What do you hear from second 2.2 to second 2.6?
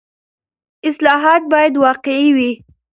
وي.